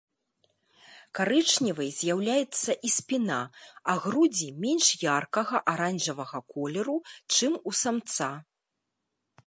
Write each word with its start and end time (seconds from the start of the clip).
Карычневай 1.19 1.89
з'яўляецца 1.97 2.71
і 2.89 2.91
спіна, 2.95 3.37
а 3.93 3.95
грудзі 4.07 4.49
менш 4.65 4.87
яркага 5.11 5.57
аранжавага 5.75 6.39
колеру, 6.55 6.97
чым 7.37 7.53
у 7.73 7.77
самца. 7.83 8.31